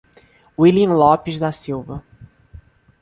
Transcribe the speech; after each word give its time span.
Willian 0.57 0.93
Lopes 0.95 1.37
da 1.37 1.51
Silva 1.51 2.03